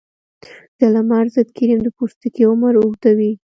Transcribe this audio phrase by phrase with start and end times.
[0.77, 3.31] د لمر ضد کریم د پوستکي عمر اوږدوي.